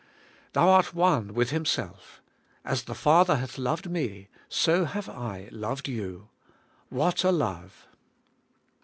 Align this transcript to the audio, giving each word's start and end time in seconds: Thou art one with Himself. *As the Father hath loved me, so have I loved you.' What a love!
Thou 0.53 0.67
art 0.67 0.95
one 0.95 1.31
with 1.35 1.51
Himself. 1.51 2.23
*As 2.65 2.85
the 2.85 2.95
Father 2.95 3.35
hath 3.35 3.59
loved 3.59 3.87
me, 3.87 4.29
so 4.49 4.85
have 4.85 5.07
I 5.07 5.47
loved 5.51 5.87
you.' 5.87 6.29
What 6.89 7.23
a 7.23 7.31
love! 7.31 7.87